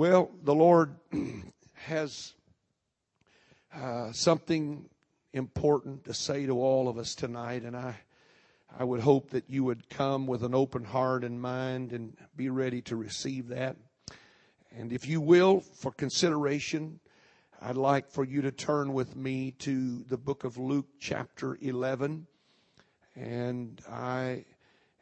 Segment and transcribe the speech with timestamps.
[0.00, 0.96] Well, the Lord
[1.74, 2.32] has
[3.76, 4.88] uh, something
[5.34, 7.96] important to say to all of us tonight, and I,
[8.78, 12.48] I would hope that you would come with an open heart and mind and be
[12.48, 13.76] ready to receive that.
[14.74, 16.98] And if you will, for consideration,
[17.60, 22.26] I'd like for you to turn with me to the book of Luke, chapter 11.
[23.16, 24.46] And I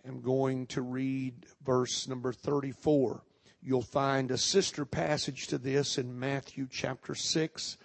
[0.05, 3.23] am going to read verse number 34.
[3.61, 7.77] You'll find a sister passage to this in Matthew chapter 6,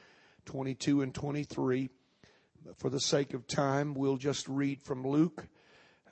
[0.46, 1.90] 22 and 23.
[2.64, 5.48] But for the sake of time, we'll just read from Luke,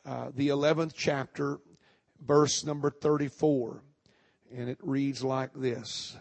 [0.03, 1.59] uh, the 11th chapter,
[2.25, 3.84] verse number 34.
[4.53, 6.17] And it reads like this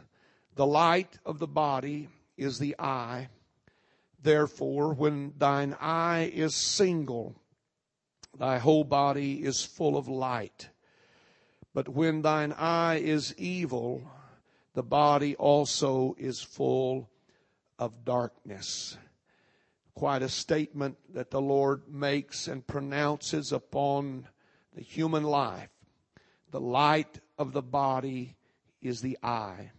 [0.54, 3.28] The light of the body is the eye.
[4.22, 7.34] Therefore, when thine eye is single,
[8.38, 10.68] thy whole body is full of light.
[11.72, 14.02] But when thine eye is evil,
[14.74, 17.08] the body also is full
[17.78, 18.96] of darkness.
[19.94, 24.26] Quite a statement that the Lord makes and pronounces upon
[24.74, 25.70] the human life.
[26.50, 28.36] The light of the body
[28.80, 29.72] is the eye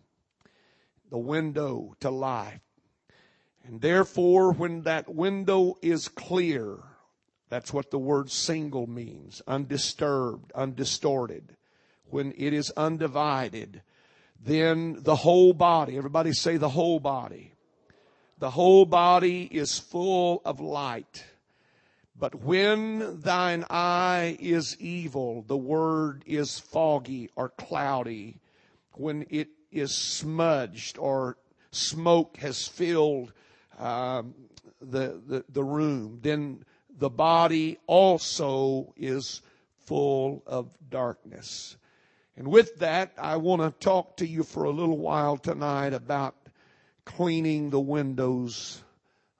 [1.12, 2.62] the window to life.
[3.64, 6.78] And therefore, when that window is clear,
[7.50, 11.56] that's what the word single means undisturbed, undistorted.
[12.12, 13.82] When it is undivided,
[14.44, 17.54] then the whole body, everybody say the whole body.
[18.40, 21.24] The whole body is full of light.
[22.18, 28.40] But when thine eye is evil, the word is foggy or cloudy.
[28.94, 31.38] When it is smudged or
[31.72, 33.32] smoke has filled
[33.80, 34.36] um,
[34.82, 36.64] the, the, the room, then
[36.98, 39.42] the body also is
[39.86, 41.78] full of darkness.
[42.38, 46.36] And with that, I want to talk to you for a little while tonight about
[47.06, 48.82] cleaning the windows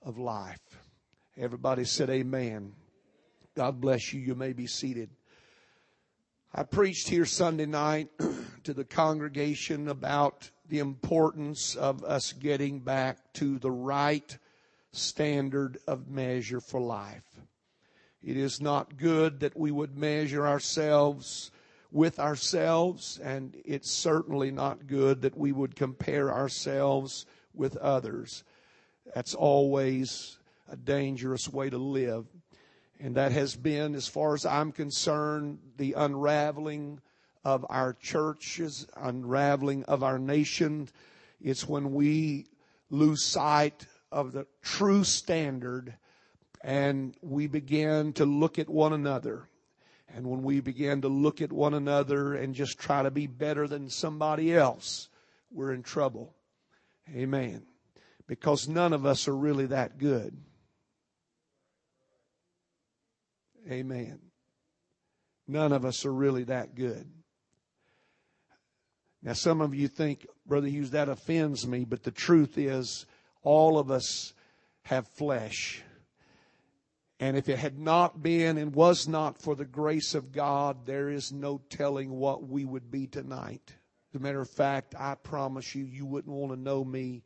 [0.04, 0.60] of life.
[1.38, 2.74] Everybody said amen.
[3.56, 4.20] God bless you.
[4.20, 5.10] You may be seated.
[6.54, 8.10] I preached here Sunday night
[8.64, 14.38] to the congregation about the importance of us getting back to the right
[14.92, 17.24] standard of measure for life.
[18.22, 21.52] It is not good that we would measure ourselves
[21.92, 28.44] with ourselves, and it's certainly not good that we would compare ourselves with others.
[29.14, 30.38] That's always
[30.70, 32.26] a dangerous way to live.
[33.00, 37.02] And that has been, as far as I'm concerned, the unraveling
[37.44, 40.88] of our churches, unraveling of our nation.
[41.42, 42.46] It's when we
[42.90, 45.96] lose sight of the true standard
[46.64, 49.48] and we begin to look at one another.
[50.16, 53.68] And when we begin to look at one another and just try to be better
[53.68, 55.10] than somebody else,
[55.52, 56.36] we're in trouble.
[57.16, 57.64] Amen.
[58.28, 60.38] Because none of us are really that good.
[63.70, 64.20] Amen.
[65.48, 67.10] None of us are really that good.
[69.24, 73.06] Now, some of you think, Brother Hughes, that offends me, but the truth is,
[73.44, 74.34] all of us
[74.84, 75.84] have flesh.
[77.22, 81.08] And if it had not been and was not for the grace of God, there
[81.08, 83.76] is no telling what we would be tonight.
[84.12, 87.22] As a matter of fact, I promise you, you wouldn't want to know me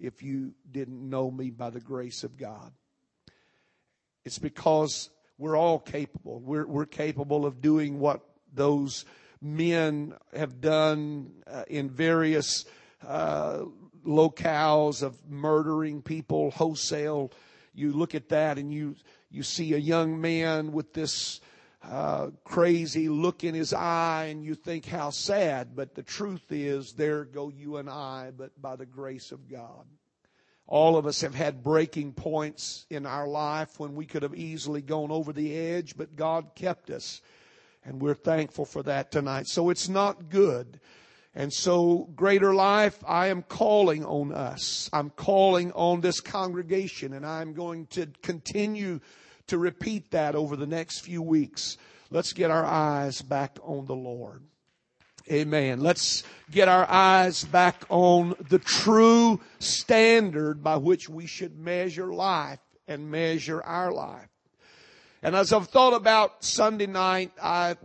[0.00, 2.72] if you didn't know me by the grace of God.
[4.24, 6.40] It's because we're all capable.
[6.40, 9.04] We're, we're capable of doing what those
[9.40, 12.64] men have done uh, in various
[13.06, 13.60] uh,
[14.04, 17.30] locales of murdering people wholesale.
[17.74, 18.96] You look at that and you
[19.36, 21.42] you see a young man with this
[21.82, 25.76] uh, crazy look in his eye, and you think how sad.
[25.76, 29.84] But the truth is, there go you and I, but by the grace of God.
[30.66, 34.80] All of us have had breaking points in our life when we could have easily
[34.80, 37.20] gone over the edge, but God kept us.
[37.84, 39.46] And we're thankful for that tonight.
[39.46, 40.80] So it's not good.
[41.34, 44.88] And so, greater life, I am calling on us.
[44.94, 49.00] I'm calling on this congregation, and I'm going to continue
[49.48, 51.78] to repeat that over the next few weeks.
[52.10, 54.42] Let's get our eyes back on the Lord.
[55.30, 55.80] Amen.
[55.80, 62.60] Let's get our eyes back on the true standard by which we should measure life
[62.86, 64.28] and measure our life.
[65.22, 67.76] And as I've thought about Sunday night, I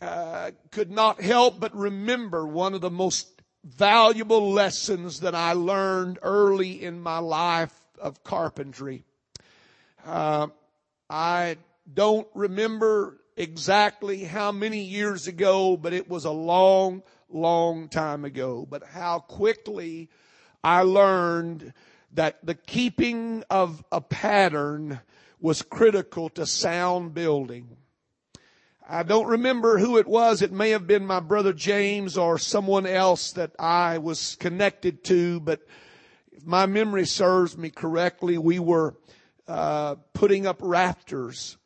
[0.00, 3.28] uh, could not help but remember one of the most
[3.64, 9.04] valuable lessons that I learned early in my life of carpentry.
[10.04, 10.48] Uh,
[11.10, 11.56] I
[11.92, 18.66] don't remember exactly how many years ago, but it was a long, long time ago.
[18.68, 20.10] But how quickly
[20.62, 21.72] I learned
[22.12, 25.00] that the keeping of a pattern
[25.40, 27.76] was critical to sound building.
[28.86, 30.42] I don't remember who it was.
[30.42, 35.40] It may have been my brother James or someone else that I was connected to,
[35.40, 35.60] but
[36.32, 38.94] if my memory serves me correctly, we were
[39.48, 41.56] uh, putting up rafters,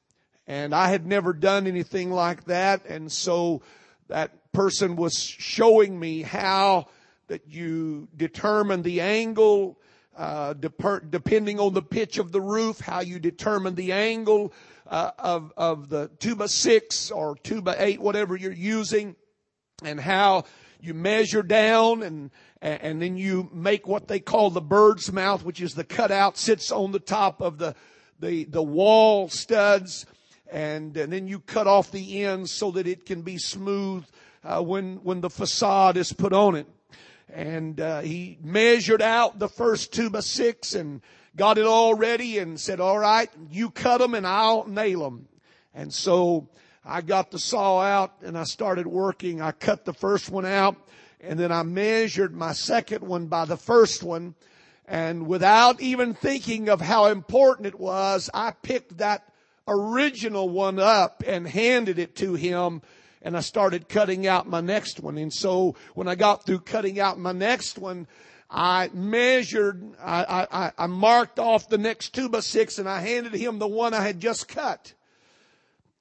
[0.47, 3.63] and I had never done anything like that, and so
[4.09, 6.87] that person was showing me how
[7.29, 9.79] that you determine the angle
[10.17, 14.53] uh, depending on the pitch of the roof, how you determine the angle
[14.87, 19.17] uh, of, of the two by six or two by eight, whatever you're using,
[19.83, 20.45] and how
[20.81, 22.31] you measure down and,
[22.63, 26.71] and then you make what they call the bird's mouth, which is the cutout sits
[26.71, 27.75] on the top of the,
[28.21, 30.07] the, the wall studs.
[30.51, 34.05] And, and then you cut off the ends so that it can be smooth
[34.45, 36.67] uh, when when the facade is put on it.
[37.33, 41.01] And uh, he measured out the first two by six and
[41.35, 45.27] got it all ready and said, all right, you cut them and I'll nail them.
[45.75, 46.49] And so
[46.85, 49.41] I got the saw out and I started working.
[49.41, 50.77] I cut the first one out
[51.23, 54.35] and then I measured my second one by the first one.
[54.87, 59.23] And without even thinking of how important it was, I picked that
[59.69, 62.83] original one up and handed it to him
[63.23, 65.17] and I started cutting out my next one.
[65.17, 68.09] And so when I got through cutting out my next one,
[68.51, 73.33] I measured, I, I, I marked off the next two by six and I handed
[73.33, 74.93] him the one I had just cut.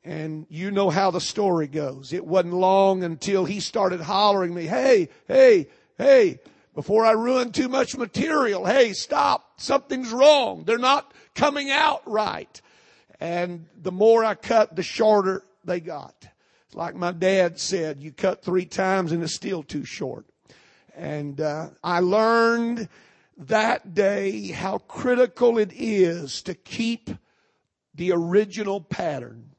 [0.04, 2.12] And you know how the story goes.
[2.12, 5.68] It wasn't long until he started hollering me, hey, hey,
[5.98, 6.40] hey,
[6.74, 10.64] before I ruin too much material, hey, stop, something's wrong.
[10.64, 12.62] They're not coming out right.
[13.20, 16.16] And the more I cut, the shorter they got.
[16.66, 20.26] It's like my dad said, you cut three times and it's still too short.
[20.96, 22.90] And uh, I learned
[23.38, 27.12] that day how critical it is to keep
[27.94, 29.51] the original pattern.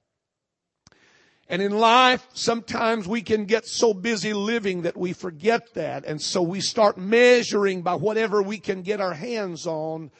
[1.52, 6.06] And in life, sometimes we can get so busy living that we forget that.
[6.06, 10.10] And so we start measuring by whatever we can get our hands on.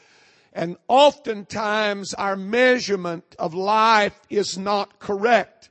[0.52, 5.70] And oftentimes our measurement of life is not correct.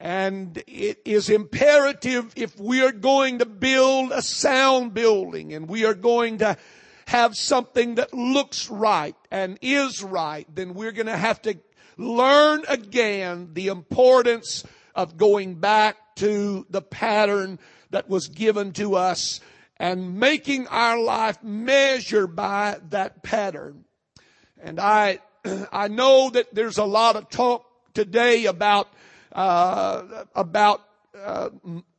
[0.00, 5.84] And it is imperative if we are going to build a sound building and we
[5.84, 6.56] are going to
[7.06, 11.58] have something that looks right and is right, then we're going to have to
[11.96, 14.64] learn again the importance
[14.94, 17.58] of going back to the pattern
[17.90, 19.40] that was given to us
[19.76, 23.84] and making our life measure by that pattern.
[24.62, 25.20] And I,
[25.72, 27.64] I know that there's a lot of talk
[27.94, 28.88] today about
[29.32, 30.82] uh, about
[31.18, 31.50] uh,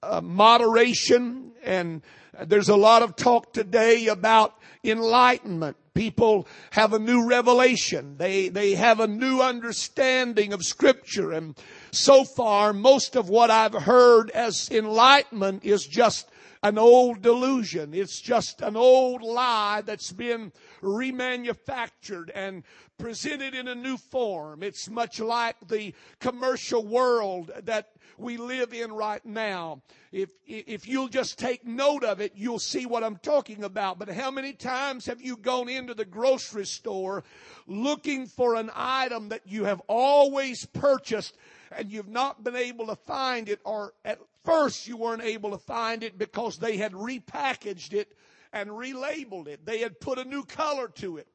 [0.01, 2.01] uh, moderation and
[2.45, 5.75] there's a lot of talk today about enlightenment.
[5.93, 8.15] People have a new revelation.
[8.17, 11.33] They, they have a new understanding of scripture.
[11.33, 11.57] And
[11.91, 16.30] so far, most of what I've heard as enlightenment is just
[16.63, 17.93] an old delusion.
[17.93, 22.63] It's just an old lie that's been remanufactured and
[22.97, 24.61] presented in a new form.
[24.61, 29.81] It's much like the commercial world that we live in right now.
[30.11, 33.97] If, if you'll just take note of it, you'll see what I'm talking about.
[33.97, 37.23] But how many times have you gone into the grocery store
[37.65, 41.35] looking for an item that you have always purchased
[41.71, 45.57] and you've not been able to find it or at first you weren't able to
[45.57, 48.15] find it because they had repackaged it
[48.53, 49.65] and relabeled it.
[49.65, 51.27] They had put a new color to it.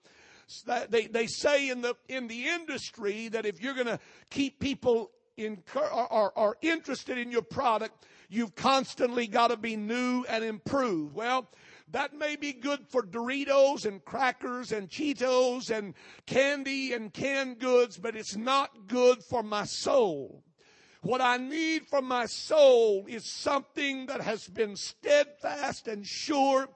[0.90, 3.98] They, they say in the, in the industry that if you're going to
[4.30, 5.10] keep people
[5.75, 11.14] are, are interested in your product, you've constantly got to be new and improved.
[11.14, 11.48] Well,
[11.92, 15.94] that may be good for Doritos and crackers and Cheetos and
[16.26, 20.42] candy and canned goods, but it's not good for my soul.
[21.06, 26.68] What I need for my soul is something that has been steadfast and sure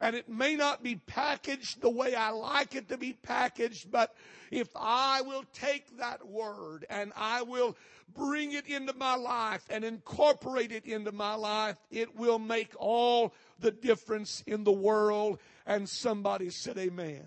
[0.00, 4.14] and it may not be packaged the way I like it to be packaged, but
[4.50, 7.76] if I will take that word and I will
[8.14, 13.34] bring it into my life and incorporate it into my life, it will make all
[13.60, 15.38] the difference in the world.
[15.66, 17.26] And somebody said, Amen.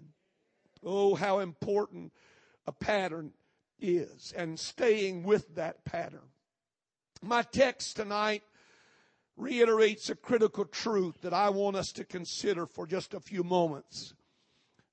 [0.83, 2.13] Oh, how important
[2.65, 3.33] a pattern
[3.79, 6.29] is and staying with that pattern.
[7.21, 8.43] My text tonight
[9.35, 14.13] reiterates a critical truth that I want us to consider for just a few moments.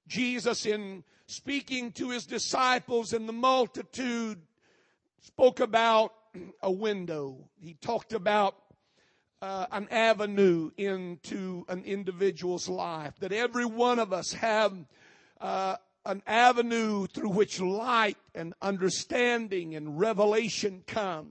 [0.07, 4.40] Jesus, in speaking to his disciples and the multitude,
[5.21, 6.12] spoke about
[6.62, 7.49] a window.
[7.61, 8.57] He talked about
[9.40, 13.14] uh, an avenue into an individual's life.
[13.21, 14.75] That every one of us have
[15.40, 21.31] uh, an avenue through which light and understanding and revelation come.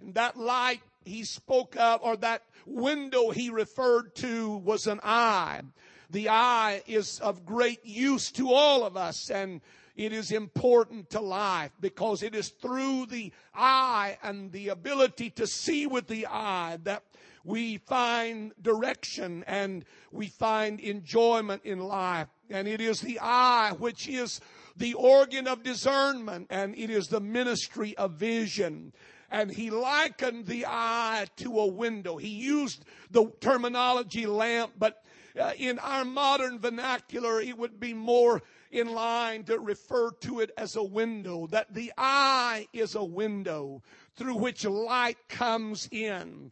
[0.00, 5.62] That light he spoke of, or that window he referred to, was an eye.
[6.10, 9.60] The eye is of great use to all of us, and
[9.96, 15.46] it is important to life because it is through the eye and the ability to
[15.46, 17.04] see with the eye that
[17.44, 22.28] we find direction and we find enjoyment in life.
[22.48, 24.40] And it is the eye which is
[24.80, 28.92] the organ of discernment and it is the ministry of vision.
[29.30, 32.16] And he likened the eye to a window.
[32.16, 35.04] He used the terminology lamp, but
[35.38, 40.50] uh, in our modern vernacular, it would be more in line to refer to it
[40.56, 43.82] as a window, that the eye is a window
[44.16, 46.50] through which light comes in.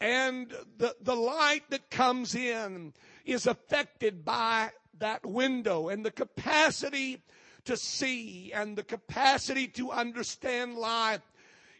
[0.00, 2.92] And the, the light that comes in
[3.24, 7.22] is affected by that window and the capacity
[7.68, 11.20] to see and the capacity to understand life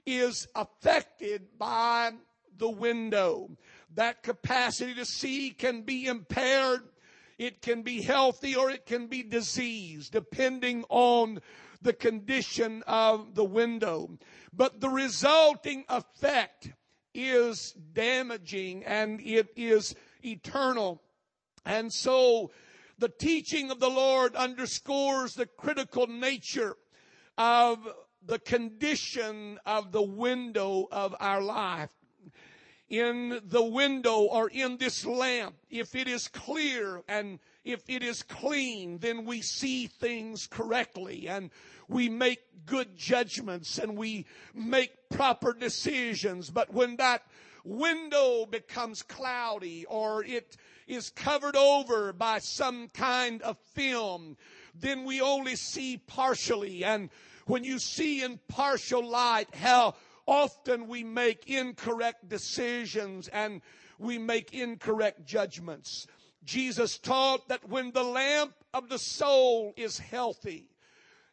[0.05, 2.13] is affected by
[2.59, 3.49] the window.
[3.95, 6.83] That capacity to see can be impaired.
[7.39, 11.41] It can be healthy or it can be diseased depending on
[11.81, 14.11] the condition of the window.
[14.53, 16.71] But the resulting effect
[17.15, 21.01] is damaging and it is eternal.
[21.65, 22.51] And so
[22.99, 26.77] the teaching of the Lord underscores the critical nature
[27.37, 27.79] of
[28.25, 31.91] the condition of the window of our life.
[32.89, 38.23] In the window or in this lamp, if it is clear and if it is
[38.23, 41.51] clean, then we see things correctly and
[41.87, 44.25] we make good judgments and we
[44.55, 46.49] make proper decisions.
[46.49, 47.23] But when that
[47.69, 50.57] window becomes cloudy or it
[50.87, 54.37] is covered over by some kind of film,
[54.75, 56.85] then we only see partially.
[56.85, 57.11] And
[57.47, 59.95] when you see in partial light how
[60.27, 63.61] often we make incorrect decisions and
[63.99, 66.07] we make incorrect judgments.
[66.45, 70.69] Jesus taught that when the lamp of the soul is healthy,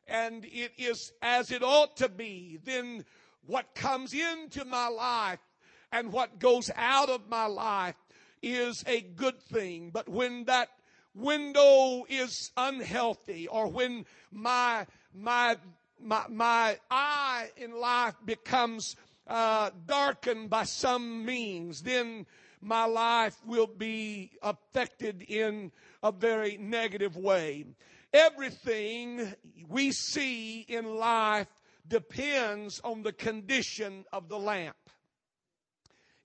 [0.08, 3.06] and it is as it ought to be, then
[3.46, 5.40] what comes into my life
[5.96, 7.96] and what goes out of my life
[8.42, 9.92] is a good thing.
[9.94, 10.68] But when that
[11.14, 15.56] window is unhealthy or when my, my,
[16.02, 22.26] my, my eye in life becomes uh, darkened by some means, then
[22.60, 25.72] my life will be affected in
[26.04, 27.68] a very negative way.
[28.14, 29.34] Everything
[29.70, 31.48] we see in life
[31.88, 34.76] depends on the condition of the lamp.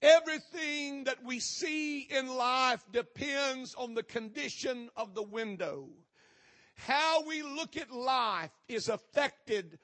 [0.02, 5.88] Everything that we see in life depends on the condition of the window.
[6.74, 9.78] How we look at life is affected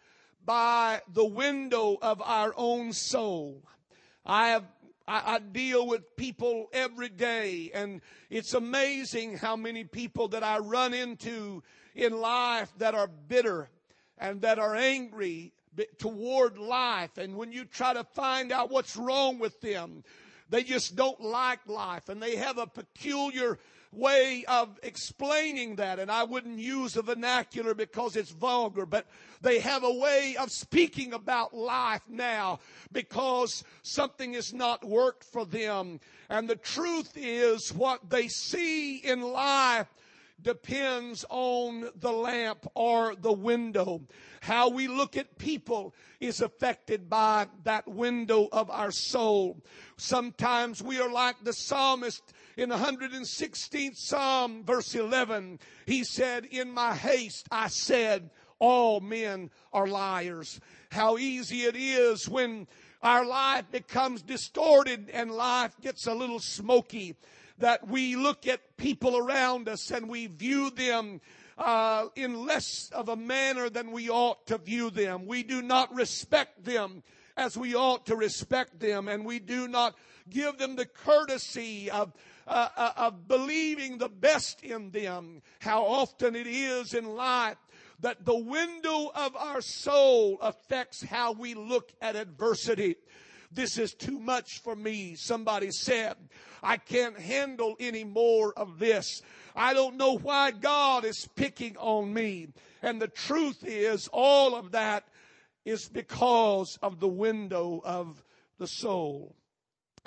[0.44, 3.62] by the window of our own soul.
[4.25, 4.64] I have
[5.08, 10.94] I, deal with people every day and it's amazing how many people that I run
[10.94, 11.62] into
[11.94, 13.70] in life that are bitter
[14.18, 15.52] and that are angry
[15.99, 17.18] toward life.
[17.18, 20.04] And when you try to find out what's wrong with them,
[20.49, 23.59] they just don't like life and they have a peculiar
[23.92, 25.99] way of explaining that.
[25.99, 29.06] And I wouldn't use a vernacular because it's vulgar, but
[29.40, 32.61] they have a way of speaking about life now
[32.92, 36.00] because something has not worked for them.
[36.28, 39.88] And the truth is what they see in life
[40.40, 44.02] depends on the lamp or the window.
[44.40, 49.62] How we look at people is affected by that window of our soul.
[49.97, 55.59] Sometimes we are like the psalmist in the 116th Psalm, verse 11.
[55.87, 60.61] He said, In my haste I said, all men are liars.
[60.90, 62.66] How easy it is when
[63.02, 67.16] our life becomes distorted and life gets a little smoky
[67.59, 71.21] that we look at people around us and we view them
[71.59, 75.27] uh, in less of a manner than we ought to view them.
[75.27, 77.03] We do not respect them
[77.37, 79.95] as we ought to respect them, and we do not
[80.31, 82.13] give them the courtesy of
[82.47, 85.43] uh, uh, of believing the best in them.
[85.61, 87.59] How often it is in life
[88.01, 92.97] that the window of our soul affects how we look at adversity.
[93.50, 95.15] This is too much for me.
[95.17, 96.17] Somebody said,
[96.62, 99.23] I can't handle any more of this.
[99.55, 102.49] I don't know why God is picking on me.
[102.83, 105.05] And the truth is all of that
[105.65, 108.23] is because of the window of
[108.59, 109.35] the soul.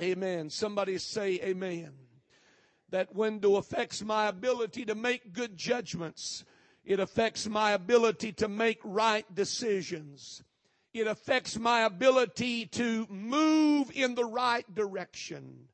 [0.01, 0.49] Amen.
[0.49, 1.91] Somebody say amen.
[2.89, 6.43] That window affects my ability to make good judgments.
[6.85, 10.43] It affects my ability to make right decisions.
[10.93, 15.67] It affects my ability to move in the right direction.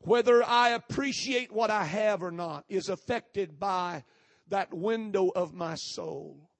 [0.00, 4.04] Whether I appreciate what I have or not is affected by
[4.48, 6.50] that window of my soul.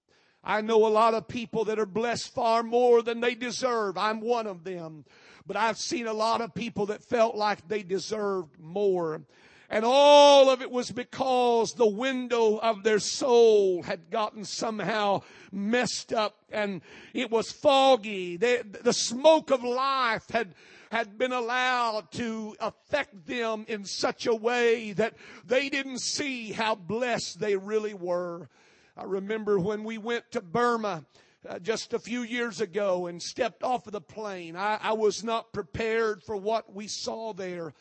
[0.43, 3.97] I know a lot of people that are blessed far more than they deserve.
[3.97, 5.05] I'm one of them.
[5.47, 9.23] But I've seen a lot of people that felt like they deserved more.
[9.71, 16.13] And all of it was because the window of their soul had gotten somehow messed
[16.13, 18.37] up and it was foggy.
[18.37, 20.55] The, the smoke of life had
[20.91, 26.77] had been allowed to affect them in such a way that they didn't see how
[26.77, 28.49] blessed they really were.
[28.97, 31.05] I remember when we went to Burma
[31.49, 34.55] uh, just a few years ago and stepped off of the plane.
[34.55, 37.75] I, I was not prepared for what we saw there.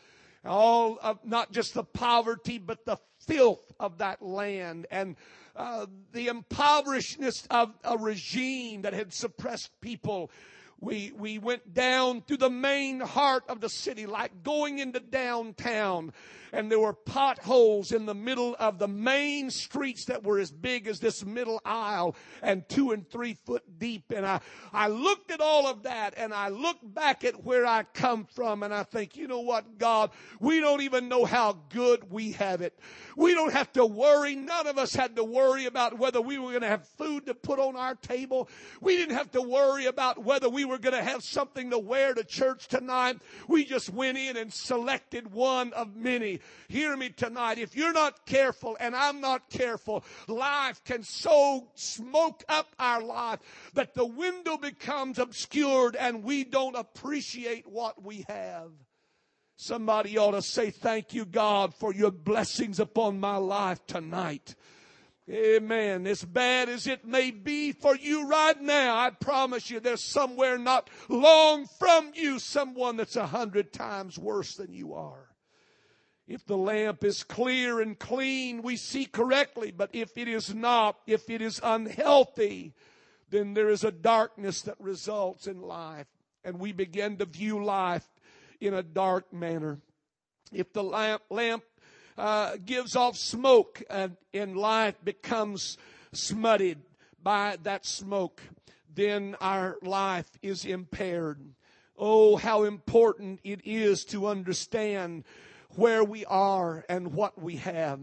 [0.46, 5.16] All of not just the poverty, but the filth of that land and
[5.56, 10.32] uh, the impoverishedness of a regime that had suppressed people
[10.84, 16.12] we, we went down through the main heart of the city, like going into downtown.
[16.54, 20.88] And there were potholes in the middle of the main streets that were as big
[20.88, 24.14] as this middle aisle and two and three foot deep.
[24.16, 24.40] And I,
[24.72, 28.62] I looked at all of that and I looked back at where I come from
[28.62, 32.62] and I think, you know what, God, we don't even know how good we have
[32.62, 32.78] it.
[33.18, 34.36] We don't have to worry.
[34.36, 37.34] None of us had to worry about whether we were going to have food to
[37.34, 38.48] put on our table.
[38.80, 42.14] We didn't have to worry about whether we were going to have something to wear
[42.14, 43.18] to church tonight.
[43.48, 46.42] We just went in and selected one of many.
[46.68, 47.58] Hear me tonight.
[47.58, 53.40] If you're not careful and I'm not careful, life can so smoke up our life
[53.74, 58.72] that the window becomes obscured and we don't appreciate what we have.
[59.56, 64.56] Somebody ought to say, Thank you, God, for your blessings upon my life tonight.
[65.30, 66.06] Amen.
[66.06, 70.58] As bad as it may be for you right now, I promise you there's somewhere
[70.58, 75.33] not long from you someone that's a hundred times worse than you are.
[76.28, 79.72] If the lamp is clear and clean, we see correctly.
[79.72, 82.74] But if it is not, if it is unhealthy,
[83.30, 86.08] then there is a darkness that results in life.
[86.46, 88.08] And we begin to view life
[88.62, 89.80] in a dark manner.
[90.52, 91.64] If the lamp, lamp
[92.18, 95.78] uh, gives off smoke and, and life becomes
[96.14, 96.80] smutted
[97.22, 98.42] by that smoke,
[98.94, 101.40] then our life is impaired.
[101.98, 105.24] Oh, how important it is to understand
[105.76, 108.00] where we are and what we have.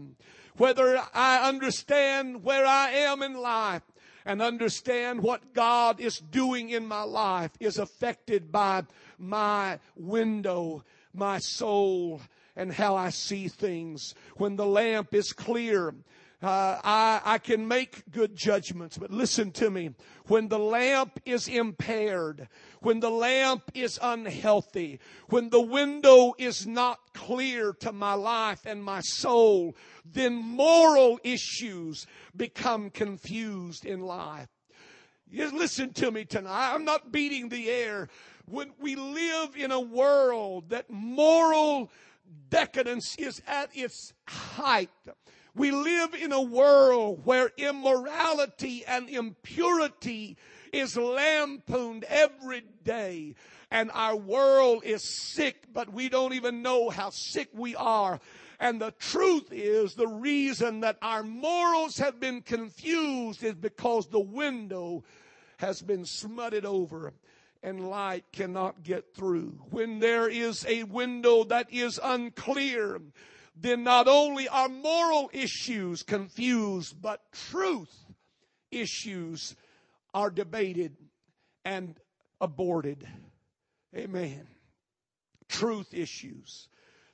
[0.57, 3.83] Whether I understand where I am in life
[4.25, 8.83] and understand what God is doing in my life is affected by
[9.17, 12.21] my window, my soul,
[12.55, 14.13] and how I see things.
[14.35, 15.95] When the lamp is clear,
[16.41, 19.91] uh, I, I can make good judgments, but listen to me.
[20.25, 22.47] When the lamp is impaired,
[22.79, 24.99] when the lamp is unhealthy,
[25.29, 32.07] when the window is not clear to my life and my soul, then moral issues
[32.35, 34.49] become confused in life.
[35.31, 36.73] Listen to me tonight.
[36.73, 38.09] I'm not beating the air.
[38.45, 41.91] When we live in a world that moral
[42.49, 44.89] decadence is at its height,
[45.55, 50.37] we live in a world where immorality and impurity
[50.71, 53.35] is lampooned every day.
[53.69, 58.19] And our world is sick, but we don't even know how sick we are.
[58.59, 64.19] And the truth is the reason that our morals have been confused is because the
[64.19, 65.03] window
[65.57, 67.13] has been smutted over
[67.63, 69.59] and light cannot get through.
[69.69, 72.99] When there is a window that is unclear,
[73.55, 77.93] then not only are moral issues confused, but truth
[78.71, 79.55] issues
[80.13, 80.95] are debated
[81.65, 81.99] and
[82.39, 83.07] aborted.
[83.95, 84.47] Amen.
[85.47, 86.69] Truth issues.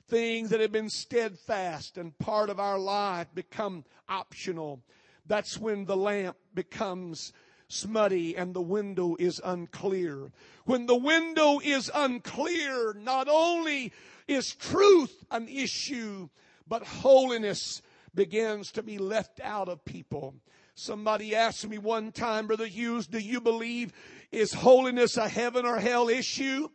[0.08, 4.82] Things that have been steadfast and part of our life become optional.
[5.26, 7.32] That's when the lamp becomes
[7.68, 10.32] smutty and the window is unclear.
[10.64, 13.92] When the window is unclear, not only
[14.28, 16.28] is truth an issue,
[16.68, 17.82] but holiness
[18.14, 20.34] begins to be left out of people.
[20.74, 23.92] Somebody asked me one time, Brother Hughes, do you believe
[24.30, 26.68] is holiness a heaven or hell issue?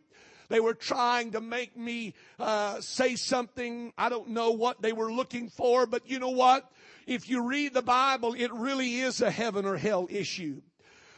[0.48, 3.92] They were trying to make me uh, say something.
[3.96, 6.70] I don't know what they were looking for, but you know what?
[7.06, 10.60] If you read the Bible, it really is a heaven or hell issue.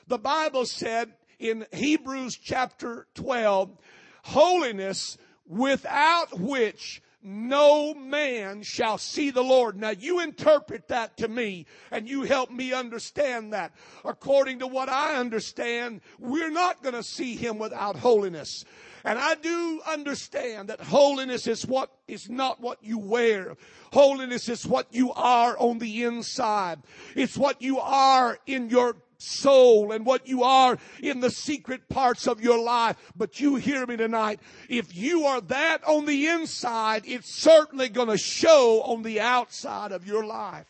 [0.07, 3.77] The Bible said in Hebrews chapter 12,
[4.23, 5.19] holiness
[5.49, 9.77] without which no man shall see the Lord.
[9.77, 13.73] Now you interpret that to me and you help me understand that.
[14.05, 18.65] According to what I understand, we're not going to see him without holiness.
[19.05, 23.57] And I do understand that holiness is what is not what you wear.
[23.93, 26.81] Holiness is what you are on the inside.
[27.15, 32.27] It's what you are in your soul and what you are in the secret parts
[32.27, 32.97] of your life.
[33.17, 34.41] But you hear me tonight.
[34.69, 39.93] If you are that on the inside, it's certainly going to show on the outside
[39.93, 40.67] of your life.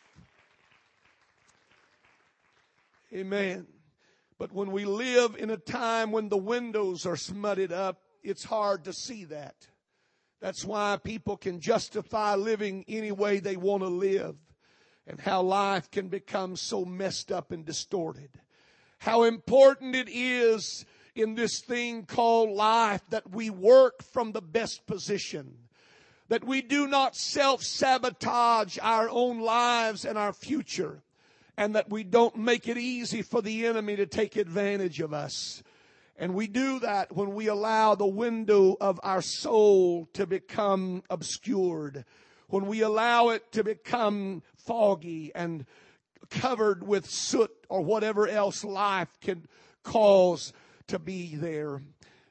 [3.12, 3.66] Amen.
[4.38, 8.84] But when we live in a time when the windows are smutted up, it's hard
[8.84, 9.54] to see that.
[10.40, 14.36] That's why people can justify living any way they want to live
[15.06, 18.30] and how life can become so messed up and distorted.
[18.98, 24.86] How important it is in this thing called life that we work from the best
[24.86, 25.56] position.
[26.28, 31.02] That we do not self-sabotage our own lives and our future.
[31.56, 35.62] And that we don't make it easy for the enemy to take advantage of us.
[36.18, 42.04] And we do that when we allow the window of our soul to become obscured.
[42.48, 45.64] When we allow it to become foggy and
[46.30, 49.46] covered with soot or whatever else life can
[49.82, 50.52] cause
[50.88, 51.82] to be there.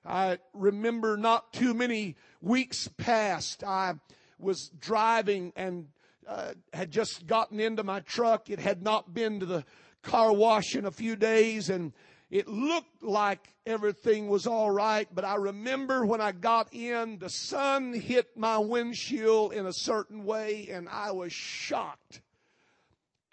[0.05, 3.95] I remember not too many weeks past, I
[4.37, 5.87] was driving and
[6.27, 8.49] uh, had just gotten into my truck.
[8.49, 9.65] It had not been to the
[10.03, 11.93] car wash in a few days and
[12.29, 17.29] it looked like everything was all right, but I remember when I got in, the
[17.29, 22.21] sun hit my windshield in a certain way and I was shocked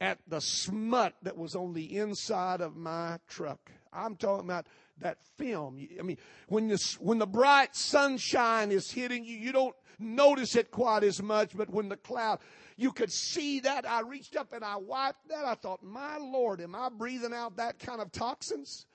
[0.02, 3.70] at the smut that was on the inside of my truck.
[3.92, 4.66] I'm talking about
[4.98, 5.78] that film.
[5.96, 10.72] I mean, when the, when the bright sunshine is hitting you, you don't notice it
[10.72, 12.40] quite as much, but when the cloud,
[12.76, 13.88] you could see that.
[13.88, 15.44] I reached up and I wiped that.
[15.44, 18.86] I thought, my Lord, am I breathing out that kind of toxins?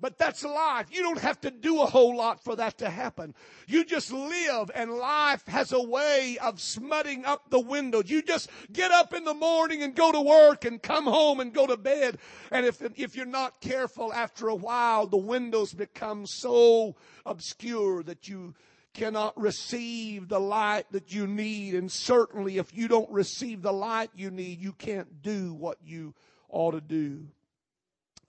[0.00, 0.88] But that's life.
[0.90, 3.34] You don't have to do a whole lot for that to happen.
[3.66, 8.10] You just live and life has a way of smutting up the windows.
[8.10, 11.54] You just get up in the morning and go to work and come home and
[11.54, 12.18] go to bed.
[12.50, 18.28] And if, if you're not careful after a while, the windows become so obscure that
[18.28, 18.54] you
[18.94, 21.74] cannot receive the light that you need.
[21.74, 26.14] And certainly if you don't receive the light you need, you can't do what you
[26.48, 27.26] ought to do.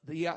[0.07, 0.35] The, uh,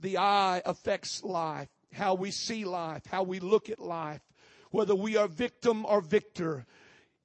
[0.00, 4.22] the eye affects life, how we see life, how we look at life,
[4.70, 6.66] whether we are victim or victor.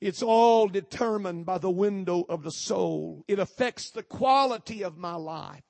[0.01, 3.23] It's all determined by the window of the soul.
[3.27, 5.63] It affects the quality of my life.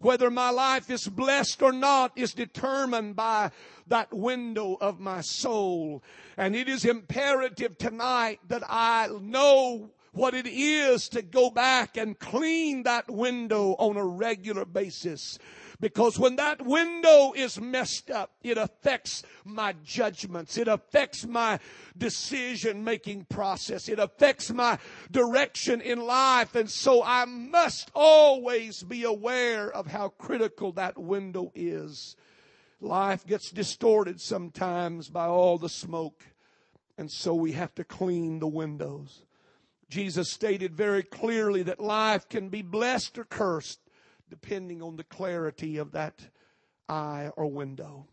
[0.00, 3.50] Whether my life is blessed or not is determined by
[3.86, 6.02] that window of my soul.
[6.36, 12.18] And it is imperative tonight that I know what it is to go back and
[12.18, 15.38] clean that window on a regular basis.
[15.78, 20.56] Because when that window is messed up, it affects my judgments.
[20.56, 21.58] It affects my
[21.96, 23.88] decision making process.
[23.88, 24.78] It affects my
[25.10, 26.54] direction in life.
[26.54, 32.16] And so I must always be aware of how critical that window is.
[32.80, 36.22] Life gets distorted sometimes by all the smoke.
[36.96, 39.22] And so we have to clean the windows.
[39.88, 43.80] Jesus stated very clearly that life can be blessed or cursed
[44.28, 46.28] depending on the clarity of that
[46.88, 48.06] eye or window.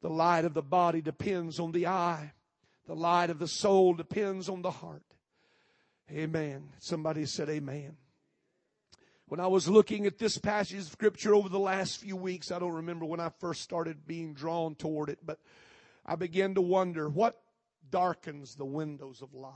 [0.00, 2.32] The light of the body depends on the eye.
[2.86, 5.02] The light of the soul depends on the heart.
[6.10, 6.70] Amen.
[6.78, 7.96] Somebody said amen.
[9.26, 12.58] When I was looking at this passage of scripture over the last few weeks, I
[12.58, 15.38] don't remember when I first started being drawn toward it, but
[16.06, 17.38] I began to wonder what
[17.90, 19.54] darkens the windows of life.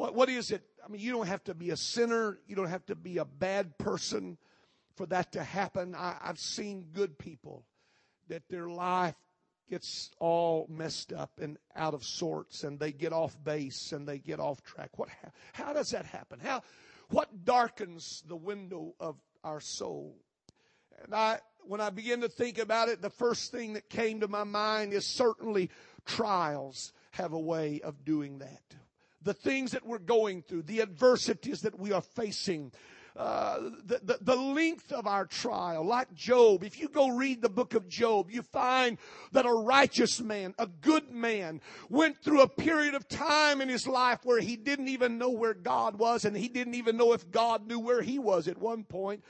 [0.00, 0.62] What, what is it?
[0.82, 2.38] I mean, you don't have to be a sinner.
[2.46, 4.38] You don't have to be a bad person
[4.96, 5.94] for that to happen.
[5.94, 7.66] I, I've seen good people
[8.28, 9.14] that their life
[9.68, 14.16] gets all messed up and out of sorts and they get off base and they
[14.18, 14.98] get off track.
[14.98, 15.10] What,
[15.52, 16.40] how does that happen?
[16.42, 16.62] How,
[17.10, 20.16] what darkens the window of our soul?
[21.04, 24.28] And I, when I begin to think about it, the first thing that came to
[24.28, 25.68] my mind is certainly
[26.06, 28.62] trials have a way of doing that
[29.22, 32.72] the things that we're going through, the adversities that we are facing,
[33.16, 36.62] uh, the, the, the, length of our trial, like Job.
[36.62, 38.98] If you go read the book of Job, you find
[39.32, 43.86] that a righteous man, a good man, went through a period of time in his
[43.86, 47.30] life where he didn't even know where God was and he didn't even know if
[47.30, 49.22] God knew where he was at one point.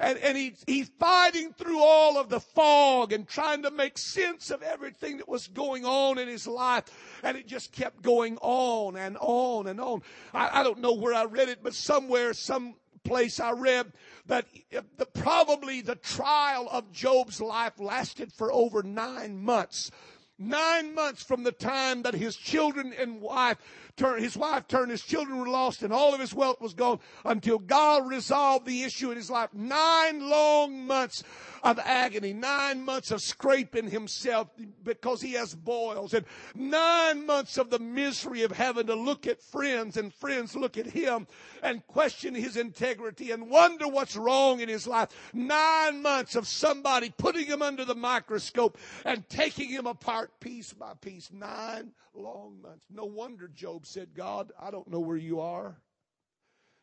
[0.00, 4.50] And, and he, he's fighting through all of the fog and trying to make sense
[4.50, 6.84] of everything that was going on in his life.
[7.22, 10.02] And it just kept going on and on and on.
[10.32, 13.92] I, I don't know where I read it, but somewhere, some place I read
[14.26, 19.90] that the, probably the trial of Job's life lasted for over nine months.
[20.38, 23.58] Nine months from the time that his children and wife
[23.96, 27.00] turned, his wife turned, his children were lost, and all of his wealth was gone
[27.24, 29.50] until God resolved the issue in his life.
[29.52, 31.22] Nine long months
[31.62, 34.48] of agony, nine months of scraping himself
[34.82, 36.24] because he has boils, and
[36.54, 40.86] nine months of the misery of having to look at friends and friends look at
[40.86, 41.26] him
[41.62, 45.08] and question his integrity and wonder what's wrong in his life.
[45.32, 50.94] Nine months of somebody putting him under the microscope and taking him apart piece by
[51.00, 51.30] piece.
[51.32, 52.86] Nine long months.
[52.90, 55.76] No wonder Job said, God, I don't know where you are.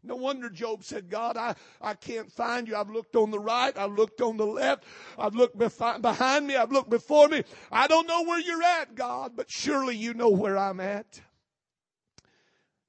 [0.04, 2.76] No wonder Job said, God, I, I can't find you.
[2.76, 3.76] I've looked on the right.
[3.78, 4.86] I've looked on the left.
[5.18, 6.56] I've looked behind me.
[6.56, 7.44] I've looked before me.
[7.72, 11.22] I don't know where you're at, God, but surely you know where I'm at.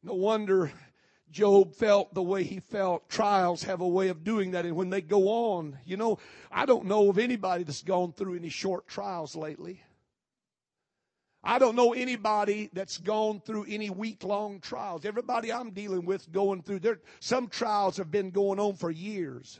[0.02, 0.70] No wonder
[1.30, 3.08] Job felt the way he felt.
[3.08, 4.64] Trials have a way of doing that.
[4.64, 6.18] And when they go on, you know,
[6.52, 9.82] I don't know of anybody that's gone through any short trials lately.
[11.48, 15.06] I don't know anybody that's gone through any week long trials.
[15.06, 19.58] Everybody I'm dealing with going through there, some trials have been going on for years.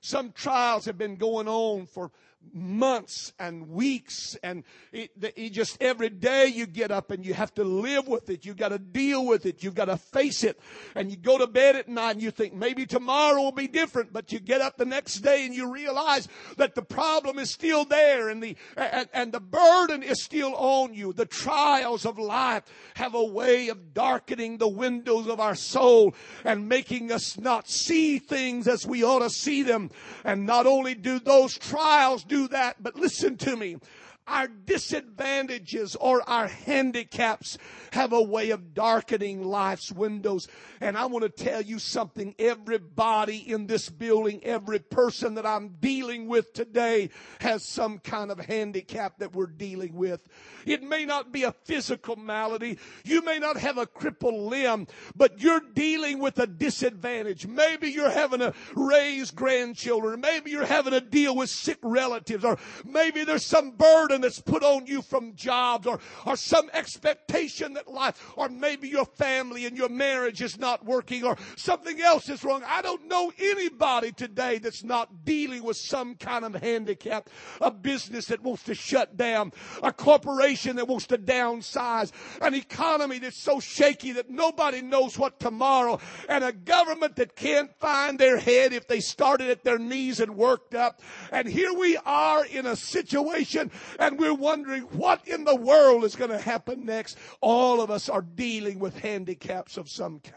[0.00, 2.10] Some trials have been going on for
[2.52, 7.52] months and weeks and it, it just every day you get up and you have
[7.54, 8.44] to live with it.
[8.44, 9.62] You've got to deal with it.
[9.62, 10.60] You've got to face it.
[10.94, 14.12] And you go to bed at night and you think maybe tomorrow will be different,
[14.12, 17.84] but you get up the next day and you realize that the problem is still
[17.84, 21.12] there and the and, and the burden is still on you.
[21.12, 26.68] The trials of life have a way of darkening the windows of our soul and
[26.68, 29.90] making us not see things as we ought to see them.
[30.24, 33.76] And not only do those trials do that, but listen to me
[34.26, 37.58] our disadvantages or our handicaps
[37.92, 40.48] have a way of darkening life's windows.
[40.80, 42.34] And I want to tell you something.
[42.38, 48.38] Everybody in this building, every person that I'm dealing with today has some kind of
[48.38, 50.26] handicap that we're dealing with.
[50.64, 52.78] It may not be a physical malady.
[53.04, 57.46] You may not have a crippled limb, but you're dealing with a disadvantage.
[57.46, 60.20] Maybe you're having to raise grandchildren.
[60.20, 64.62] Maybe you're having to deal with sick relatives or maybe there's some burden that's put
[64.62, 69.76] on you from jobs or, or some expectation that life or maybe your family and
[69.76, 72.62] your marriage is not working or something else is wrong.
[72.66, 78.26] I don't know anybody today that's not dealing with some kind of handicap, a business
[78.26, 83.60] that wants to shut down, a corporation that wants to downsize, an economy that's so
[83.60, 85.98] shaky that nobody knows what tomorrow,
[86.28, 90.36] and a government that can't find their head if they started at their knees and
[90.36, 91.00] worked up.
[91.30, 93.70] And here we are in a situation
[94.02, 97.16] and we're wondering what in the world is going to happen next.
[97.40, 100.36] All of us are dealing with handicaps of some kind.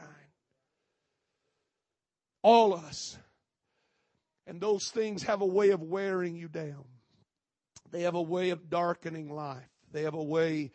[2.44, 3.18] All of us.
[4.46, 6.86] And those things have a way of wearing you down.
[7.92, 9.70] They have a way of darkening life.
[9.92, 10.72] They have a way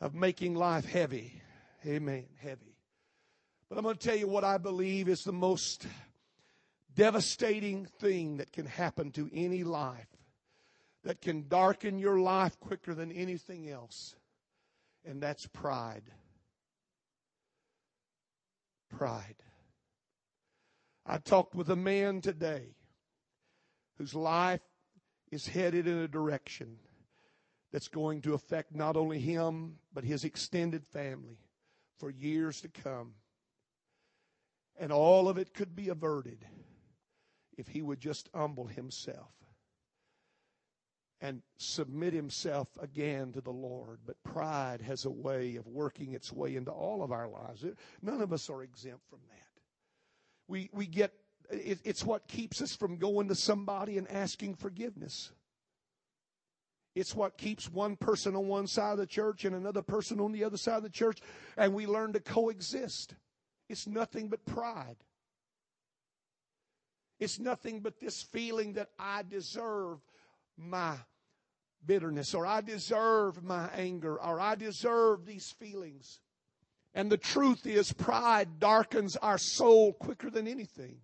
[0.00, 1.42] of making life heavy.
[1.86, 2.24] Amen.
[2.40, 2.74] Heavy.
[3.68, 5.86] But I'm going to tell you what I believe is the most
[6.94, 10.08] devastating thing that can happen to any life,
[11.04, 14.16] that can darken your life quicker than anything else,
[15.04, 16.10] and that's pride.
[18.90, 19.36] Pride.
[21.06, 22.74] I talked with a man today
[23.96, 24.60] whose life
[25.30, 26.76] is headed in a direction
[27.72, 31.38] that's going to affect not only him, but his extended family
[31.98, 33.12] for years to come.
[34.78, 36.44] And all of it could be averted
[37.56, 39.32] if he would just humble himself
[41.20, 43.98] and submit himself again to the Lord.
[44.06, 47.64] But pride has a way of working its way into all of our lives.
[48.02, 49.62] None of us are exempt from that.
[50.46, 51.12] We, we get,
[51.50, 55.32] it, it's what keeps us from going to somebody and asking forgiveness.
[56.94, 60.32] It's what keeps one person on one side of the church and another person on
[60.32, 61.20] the other side of the church,
[61.56, 63.14] and we learn to coexist.
[63.68, 64.96] It's nothing but pride.
[67.20, 69.98] It's nothing but this feeling that I deserve
[70.58, 70.96] my
[71.86, 76.20] bitterness, or I deserve my anger, or I deserve these feelings.
[76.94, 80.98] And the truth is, pride darkens our soul quicker than anything.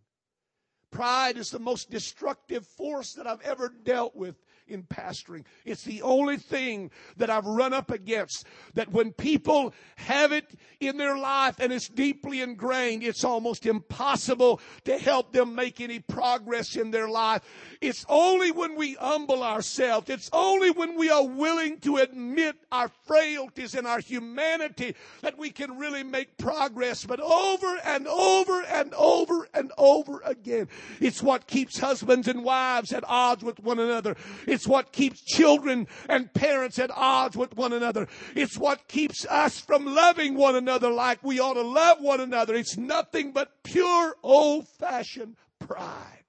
[0.91, 5.45] Pride is the most destructive force that I've ever dealt with in pastoring.
[5.65, 10.97] It's the only thing that I've run up against that when people have it in
[10.97, 16.77] their life and it's deeply ingrained, it's almost impossible to help them make any progress
[16.77, 17.43] in their life.
[17.81, 22.89] It's only when we humble ourselves, it's only when we are willing to admit our
[23.07, 27.05] frailties and our humanity that we can really make progress.
[27.05, 30.69] But over and over and over and over again,
[31.01, 34.17] it's what keeps husbands and wives at odds with one another.
[34.63, 38.07] What keeps children and parents at odds with one another.
[38.35, 42.55] It's what keeps us from loving one another like we ought to love one another.
[42.55, 46.25] It's nothing but pure old fashioned pride.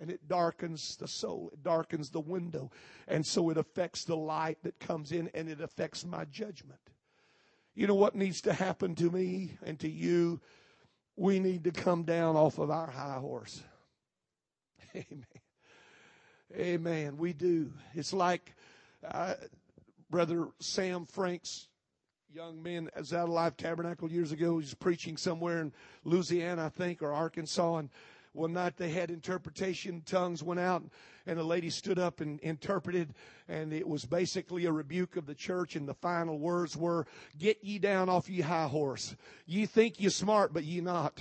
[0.00, 1.50] And it darkens the soul.
[1.52, 2.70] It darkens the window.
[3.08, 6.80] And so it affects the light that comes in and it affects my judgment.
[7.74, 10.40] You know what needs to happen to me and to you?
[11.16, 13.62] We need to come down off of our high horse.
[14.94, 15.24] Amen.
[16.56, 17.16] Amen.
[17.16, 17.72] We do.
[17.94, 18.54] It's like
[19.10, 19.34] uh,
[20.08, 21.66] Brother Sam Frank's
[22.32, 24.58] young man at Out of Life Tabernacle years ago.
[24.58, 25.72] He was preaching somewhere in
[26.04, 27.78] Louisiana, I think, or Arkansas.
[27.78, 27.90] And
[28.34, 30.02] one night they had interpretation.
[30.06, 30.84] Tongues went out,
[31.26, 33.14] and a lady stood up and interpreted.
[33.48, 35.74] And it was basically a rebuke of the church.
[35.74, 37.04] And the final words were,
[37.36, 39.16] Get ye down off ye high horse.
[39.44, 41.20] Ye think ye smart, but ye not.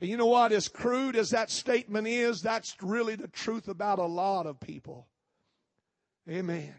[0.00, 0.52] And you know what?
[0.52, 5.06] As crude as that statement is, that's really the truth about a lot of people.
[6.28, 6.74] Amen.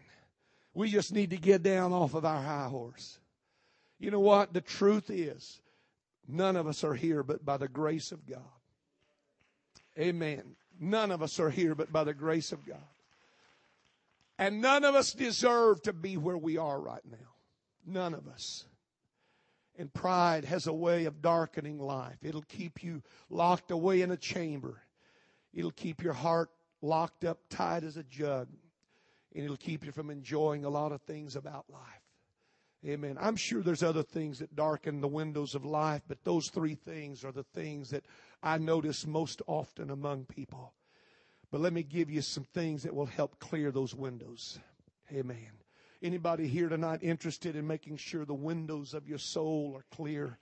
[0.74, 3.18] We just need to get down off of our high horse.
[3.98, 4.52] You know what?
[4.52, 5.60] The truth is,
[6.28, 8.42] none of us are here but by the grace of God.
[9.98, 10.56] Amen.
[10.78, 12.76] None of us are here but by the grace of God.
[14.38, 17.16] And none of us deserve to be where we are right now.
[17.86, 18.66] None of us.
[19.78, 22.16] And pride has a way of darkening life.
[22.22, 24.82] It'll keep you locked away in a chamber.
[25.52, 28.48] It'll keep your heart locked up tight as a jug.
[29.34, 31.82] And it'll keep you from enjoying a lot of things about life.
[32.86, 33.16] Amen.
[33.20, 37.24] I'm sure there's other things that darken the windows of life, but those three things
[37.24, 38.04] are the things that
[38.42, 40.72] I notice most often among people.
[41.50, 44.58] But let me give you some things that will help clear those windows.
[45.12, 45.65] Amen.
[46.02, 50.38] Anybody here tonight interested in making sure the windows of your soul are clear?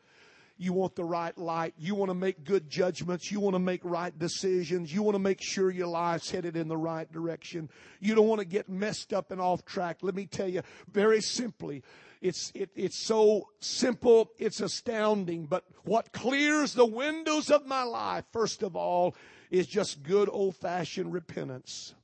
[0.57, 1.75] You want the right light.
[1.77, 3.31] You want to make good judgments.
[3.31, 4.93] You want to make right decisions.
[4.93, 7.69] You want to make sure your life's headed in the right direction.
[8.01, 9.99] You don't want to get messed up and off track.
[10.03, 10.63] Let me tell you
[10.93, 11.83] very simply,
[12.21, 15.47] it's, it, it's so simple, it's astounding.
[15.47, 19.17] But what clears the windows of my life, first of all,
[19.51, 21.95] is just good old fashioned repentance.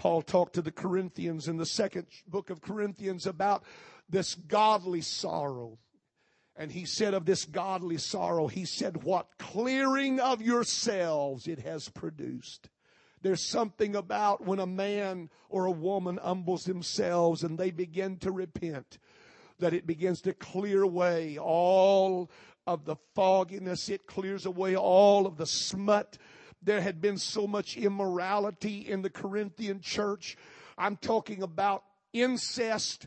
[0.00, 3.62] Paul talked to the Corinthians in the second book of Corinthians about
[4.08, 5.76] this godly sorrow.
[6.56, 11.90] And he said of this godly sorrow, he said, what clearing of yourselves it has
[11.90, 12.70] produced.
[13.20, 18.32] There's something about when a man or a woman humbles themselves and they begin to
[18.32, 18.96] repent
[19.58, 22.30] that it begins to clear away all
[22.66, 23.90] of the fogginess.
[23.90, 26.16] It clears away all of the smut
[26.62, 30.36] there had been so much immorality in the Corinthian church.
[30.76, 33.06] I'm talking about incest,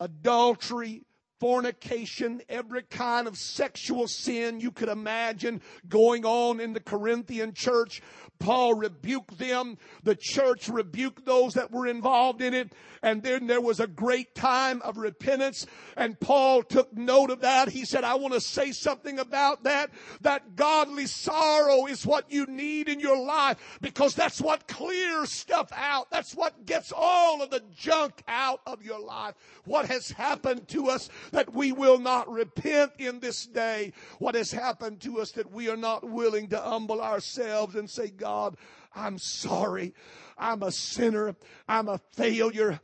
[0.00, 1.04] adultery,
[1.40, 8.02] fornication, every kind of sexual sin you could imagine going on in the Corinthian church.
[8.38, 9.78] Paul rebuked them.
[10.04, 12.72] The church rebuked those that were involved in it.
[13.02, 15.66] And then there was a great time of repentance.
[15.96, 17.68] And Paul took note of that.
[17.68, 19.90] He said, I want to say something about that.
[20.20, 25.70] That godly sorrow is what you need in your life because that's what clears stuff
[25.74, 26.10] out.
[26.10, 29.34] That's what gets all of the junk out of your life.
[29.64, 33.92] What has happened to us that we will not repent in this day?
[34.18, 38.08] What has happened to us that we are not willing to humble ourselves and say,
[38.08, 38.56] God,
[38.94, 39.94] I'm sorry.
[40.36, 41.36] I'm a sinner.
[41.68, 42.80] I'm a failure.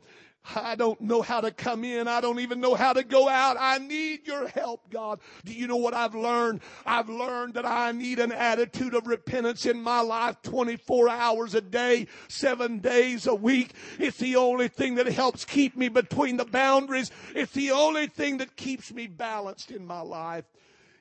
[0.53, 2.07] I don't know how to come in.
[2.07, 3.57] I don't even know how to go out.
[3.59, 5.19] I need your help, God.
[5.43, 6.61] Do you know what I've learned?
[6.85, 11.61] I've learned that I need an attitude of repentance in my life 24 hours a
[11.61, 13.73] day, seven days a week.
[13.97, 17.11] It's the only thing that helps keep me between the boundaries.
[17.33, 20.45] It's the only thing that keeps me balanced in my life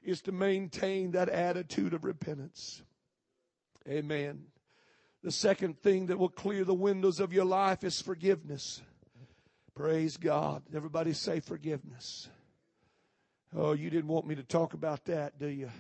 [0.03, 2.83] is to maintain that attitude of repentance.
[3.89, 4.45] Amen.
[5.23, 8.83] The second thing that will clear the windows of your life is forgiveness.
[9.75, 10.63] Praise God.
[10.75, 12.29] Everybody say forgiveness.
[13.55, 15.71] Oh, you didn't want me to talk about that, do you?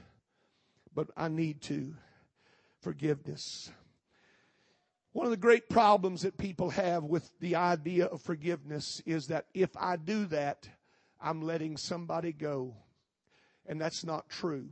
[0.95, 1.95] But I need to.
[2.81, 3.71] Forgiveness.
[5.13, 9.47] One of the great problems that people have with the idea of forgiveness is that
[9.55, 10.69] if I do that,
[11.21, 12.75] I'm letting somebody go.
[13.67, 14.71] And that's not true.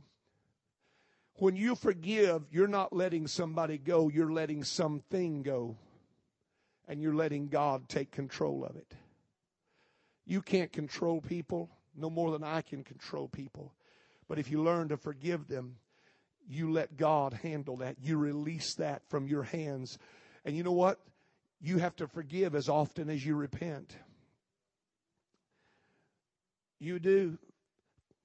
[1.35, 5.77] When you forgive, you're not letting somebody go, you're letting something go.
[6.87, 8.93] and you're letting God take control of it.
[10.25, 13.73] You can't control people no more than I can control people.
[14.27, 15.75] But if you learn to forgive them,
[16.47, 17.97] you let God handle that.
[18.01, 19.97] You release that from your hands.
[20.45, 20.99] And you know what?
[21.61, 23.95] You have to forgive as often as you repent.
[26.79, 27.37] You do.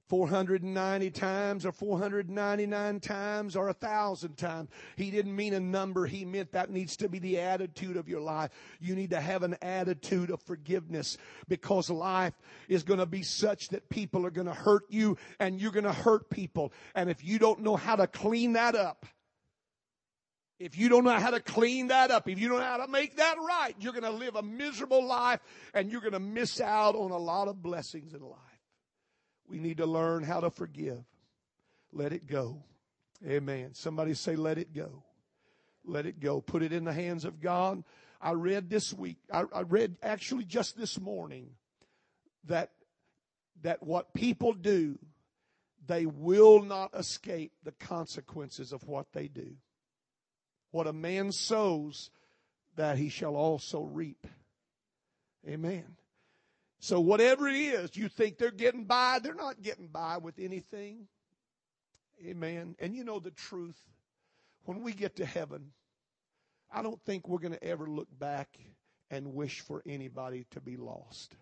[0.08, 4.70] 490 times or 499 times or a thousand times.
[4.96, 6.06] He didn't mean a number.
[6.06, 8.50] He meant that needs to be the attitude of your life.
[8.80, 12.34] You need to have an attitude of forgiveness because life
[12.68, 15.84] is going to be such that people are going to hurt you and you're going
[15.84, 16.72] to hurt people.
[16.94, 19.04] And if you don't know how to clean that up,
[20.58, 22.88] if you don't know how to clean that up, if you don't know how to
[22.88, 25.40] make that right, you're going to live a miserable life
[25.72, 28.47] and you're going to miss out on a lot of blessings in life.
[29.48, 31.02] We need to learn how to forgive.
[31.92, 32.62] Let it go.
[33.26, 33.74] Amen.
[33.74, 35.02] Somebody say, let it go.
[35.84, 36.40] Let it go.
[36.40, 37.82] Put it in the hands of God.
[38.20, 41.50] I read this week, I, I read actually just this morning
[42.44, 42.70] that,
[43.62, 44.98] that what people do,
[45.86, 49.54] they will not escape the consequences of what they do.
[50.72, 52.10] What a man sows,
[52.76, 54.26] that he shall also reap.
[55.48, 55.96] Amen.
[56.80, 61.08] So whatever it is, you think they're getting by, they're not getting by with anything.
[62.24, 62.76] Amen.
[62.78, 63.78] And you know the truth.
[64.64, 65.72] When we get to heaven,
[66.70, 68.58] I don't think we're going to ever look back
[69.10, 71.34] and wish for anybody to be lost.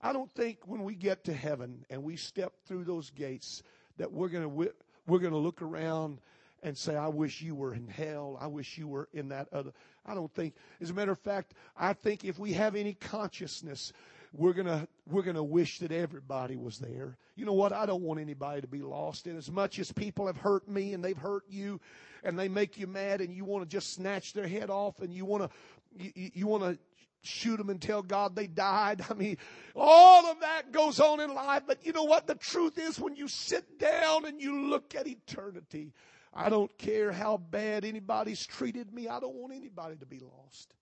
[0.00, 3.62] I don't think when we get to heaven and we step through those gates
[3.98, 4.72] that we're going to
[5.06, 6.20] we're going to look around
[6.62, 8.38] and say, I wish you were in hell.
[8.40, 9.72] I wish you were in that other.
[10.04, 13.92] I don't think, as a matter of fact, I think if we have any consciousness,
[14.32, 17.18] we're gonna, we're gonna wish that everybody was there.
[17.36, 17.72] You know what?
[17.72, 19.26] I don't want anybody to be lost.
[19.26, 21.80] And as much as people have hurt me and they've hurt you
[22.24, 25.12] and they make you mad and you want to just snatch their head off and
[25.12, 26.78] you want to, you, you want to
[27.22, 29.04] shoot them and tell God they died.
[29.10, 29.38] I mean,
[29.74, 31.62] all of that goes on in life.
[31.66, 32.26] But you know what?
[32.26, 35.92] The truth is when you sit down and you look at eternity,
[36.34, 39.08] I don't care how bad anybody's treated me.
[39.08, 40.74] I don't want anybody to be lost.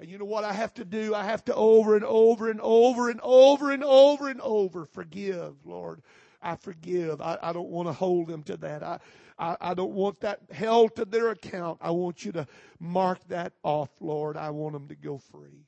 [0.00, 1.14] And you know what I have to do?
[1.14, 5.54] I have to over and over and over and over and over and over forgive,
[5.64, 6.02] Lord.
[6.42, 7.20] I forgive.
[7.20, 8.82] I, I don't want to hold them to that.
[8.82, 8.98] I,
[9.38, 11.78] I, I don't want that held to their account.
[11.80, 12.46] I want you to
[12.80, 14.36] mark that off, Lord.
[14.36, 15.66] I want them to go free.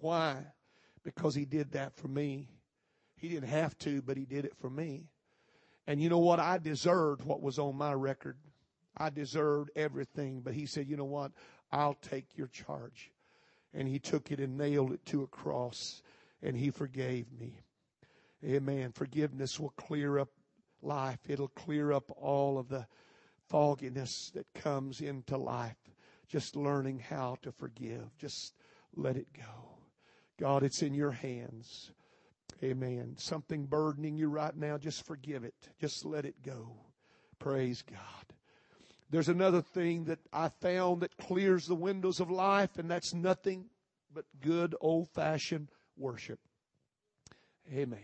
[0.00, 0.36] Why?
[1.04, 2.48] Because He did that for me.
[3.16, 5.11] He didn't have to, but He did it for me.
[5.86, 6.40] And you know what?
[6.40, 8.36] I deserved what was on my record.
[8.96, 10.40] I deserved everything.
[10.40, 11.32] But he said, you know what?
[11.70, 13.10] I'll take your charge.
[13.74, 16.02] And he took it and nailed it to a cross
[16.42, 17.60] and he forgave me.
[18.44, 18.92] Amen.
[18.92, 20.28] Forgiveness will clear up
[20.82, 21.20] life.
[21.28, 22.86] It'll clear up all of the
[23.48, 25.76] fogginess that comes into life.
[26.28, 28.16] Just learning how to forgive.
[28.18, 28.54] Just
[28.94, 29.76] let it go.
[30.40, 31.92] God, it's in your hands.
[32.62, 33.14] Amen.
[33.18, 35.54] Something burdening you right now, just forgive it.
[35.80, 36.76] Just let it go.
[37.38, 37.98] Praise God.
[39.10, 43.66] There's another thing that I found that clears the windows of life, and that's nothing
[44.14, 46.38] but good old fashioned worship.
[47.70, 47.98] Amen.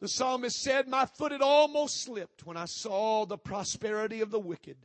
[0.00, 4.38] The psalmist said, My foot had almost slipped when I saw the prosperity of the
[4.38, 4.76] wicked.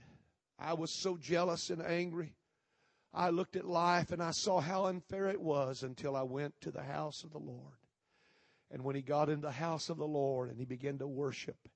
[0.57, 2.35] I was so jealous and angry.
[3.13, 6.71] I looked at life and I saw how unfair it was until I went to
[6.71, 7.80] the house of the Lord.
[8.71, 11.67] And when he got in the house of the Lord and he began to worship,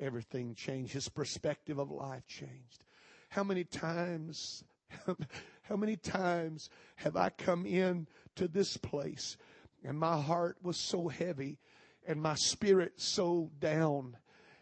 [0.00, 0.92] everything changed.
[0.92, 2.84] His perspective of life changed.
[3.28, 4.64] How many times,
[5.62, 9.36] how many times have I come in to this place
[9.84, 11.58] and my heart was so heavy
[12.06, 14.16] and my spirit so down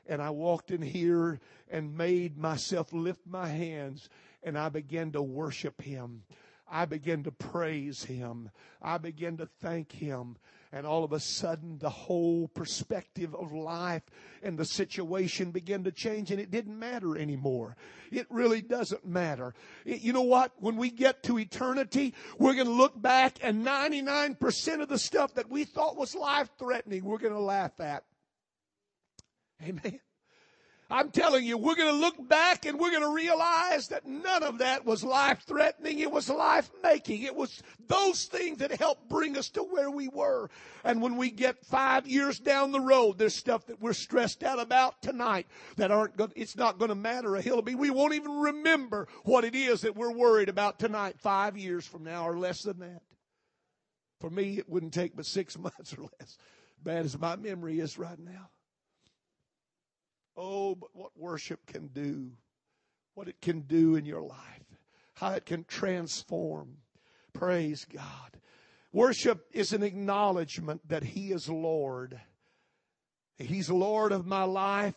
[0.08, 4.08] and I walked in here and made myself lift my hands
[4.42, 6.22] and I began to worship him.
[6.68, 8.50] I began to praise him.
[8.82, 10.36] I began to thank him.
[10.72, 14.02] And all of a sudden, the whole perspective of life
[14.42, 17.76] and the situation began to change, and it didn't matter anymore.
[18.10, 19.54] It really doesn't matter.
[19.84, 20.52] It, you know what?
[20.58, 25.34] When we get to eternity, we're going to look back, and 99% of the stuff
[25.34, 28.04] that we thought was life threatening, we're going to laugh at.
[29.62, 30.00] Amen.
[30.88, 34.44] I'm telling you, we're going to look back and we're going to realize that none
[34.44, 35.98] of that was life threatening.
[35.98, 37.22] It was life making.
[37.22, 40.48] It was those things that helped bring us to where we were.
[40.84, 44.60] And when we get five years down the road, there's stuff that we're stressed out
[44.60, 47.60] about tonight that aren't going, it's not going to matter a hill.
[47.62, 52.04] We won't even remember what it is that we're worried about tonight five years from
[52.04, 53.02] now or less than that.
[54.20, 56.38] For me, it wouldn't take but six months or less.
[56.82, 58.50] Bad as my memory is right now.
[60.36, 62.30] Oh, but what worship can do,
[63.14, 64.66] what it can do in your life.
[65.16, 66.76] how it can transform.
[67.32, 68.38] Praise God.
[68.92, 72.20] Worship is an acknowledgement that He is Lord.
[73.38, 74.94] He's Lord of my life.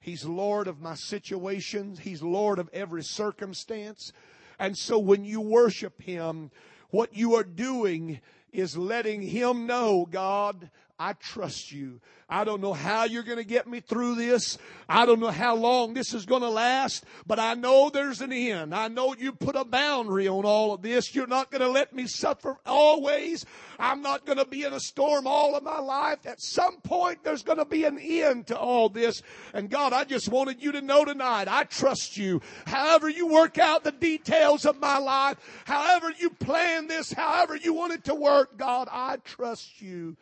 [0.00, 2.00] He's Lord of my situations.
[2.00, 4.12] He's Lord of every circumstance.
[4.58, 6.50] And so when you worship Him,
[6.90, 8.20] what you are doing
[8.52, 10.70] is letting Him know, God,
[11.00, 11.98] I trust you.
[12.28, 14.58] I don't know how you're going to get me through this.
[14.86, 18.34] I don't know how long this is going to last, but I know there's an
[18.34, 18.74] end.
[18.74, 21.14] I know you put a boundary on all of this.
[21.14, 23.46] You're not going to let me suffer always.
[23.78, 26.26] I'm not going to be in a storm all of my life.
[26.26, 29.22] At some point, there's going to be an end to all this.
[29.54, 32.42] And God, I just wanted you to know tonight, I trust you.
[32.66, 37.72] However you work out the details of my life, however you plan this, however you
[37.72, 40.18] want it to work, God, I trust you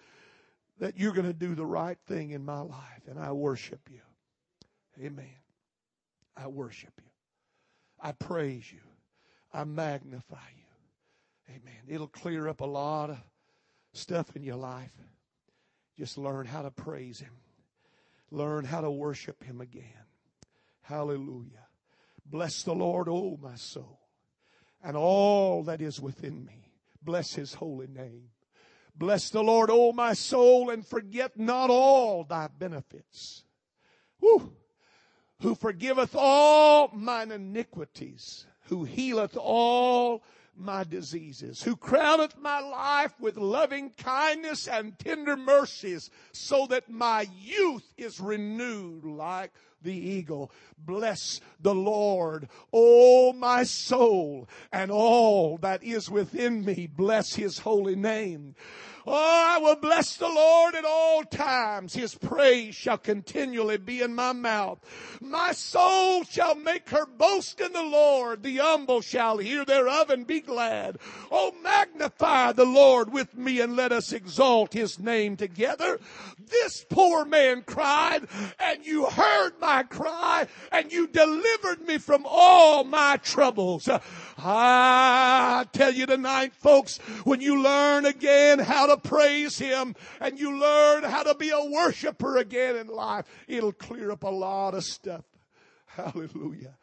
[0.79, 3.03] that you're going to do the right thing in my life.
[3.09, 4.01] And I worship you.
[5.05, 5.27] Amen.
[6.37, 7.11] I worship you.
[8.01, 8.81] I praise you.
[9.53, 11.55] I magnify you.
[11.55, 11.83] Amen.
[11.89, 13.19] It'll clear up a lot of
[13.93, 14.93] stuff in your life.
[15.97, 17.33] Just learn how to praise Him.
[18.31, 19.85] Learn how to worship Him again.
[20.83, 21.67] Hallelujah.
[22.25, 24.01] Bless the Lord, oh my soul,
[24.83, 26.71] and all that is within me.
[27.03, 28.29] Bless His holy name.
[28.99, 33.45] Bless the Lord, O my soul, and forget not all thy benefits.
[34.21, 34.57] Woo!
[35.41, 40.25] Who forgiveth all mine iniquities, who healeth all
[40.59, 47.27] my diseases, who crowneth my life with loving kindness and tender mercies, so that my
[47.41, 49.53] youth is renewed like
[49.83, 50.51] the eagle.
[50.77, 56.87] Bless the Lord, O my soul, and all that is within me.
[56.87, 58.55] Bless his holy name.
[59.11, 61.95] Oh, I will bless the Lord at all times.
[61.95, 64.81] His praise shall continually be in my mouth.
[65.23, 68.43] My soul shall make her boast in the Lord.
[68.43, 70.99] The humble shall hear thereof and be glad.
[71.31, 76.01] Oh, magnify the Lord with me and let us exalt his name together.
[76.39, 78.27] This poor man cried
[78.59, 83.91] and you heard my cry and you delivered me from all my troubles.
[84.39, 90.59] I tell you tonight, folks, when you learn again how to praise Him and you
[90.59, 94.85] learn how to be a worshiper again in life, it'll clear up a lot of
[94.85, 95.25] stuff.
[95.85, 96.78] Hallelujah.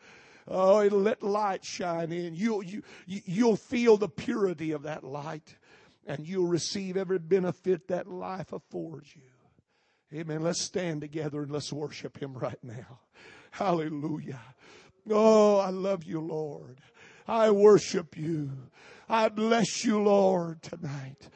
[0.47, 2.35] Oh, it'll let light shine in.
[2.35, 5.55] You'll, you, you'll feel the purity of that light
[6.05, 9.21] and you'll receive every benefit that life affords you.
[10.19, 10.43] Amen.
[10.43, 12.99] Let's stand together and let's worship Him right now.
[13.51, 14.41] Hallelujah.
[15.09, 16.79] Oh, I love you, Lord.
[17.27, 18.51] I worship you.
[19.09, 21.29] I bless you, Lord, tonight.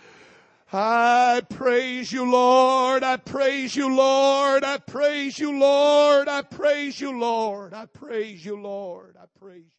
[0.71, 3.03] I praise you, Lord.
[3.03, 4.63] I praise you, Lord.
[4.63, 6.27] I praise you, Lord.
[6.27, 7.73] I praise you, Lord.
[7.73, 9.15] I praise you, Lord.
[9.19, 9.65] I praise